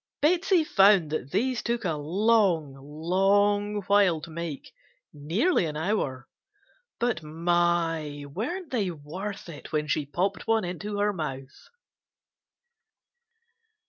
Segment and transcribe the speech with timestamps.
[0.19, 4.73] Betsey found that these took a long, long while to make,
[5.13, 6.27] nearly an hour,
[6.99, 8.25] but my!
[8.27, 11.69] weren't they worth it when she popped one into her mouth!